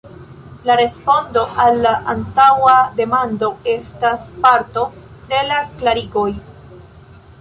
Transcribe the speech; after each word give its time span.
La 0.67 0.75
respondo 0.79 1.43
al 1.65 1.77
la 1.83 1.91
antaŭa 2.13 2.73
demando 3.01 3.51
estas 3.75 4.27
parto 4.47 4.87
de 5.35 5.43
la 5.51 5.61
klarigoj. 5.83 6.29